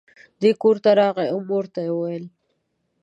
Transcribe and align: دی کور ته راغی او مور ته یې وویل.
دی 0.41 0.49
کور 0.61 0.75
ته 0.83 0.91
راغی 0.99 1.25
او 1.33 1.39
مور 1.49 1.65
ته 1.73 1.79
یې 1.85 1.91
وویل. 1.93 2.25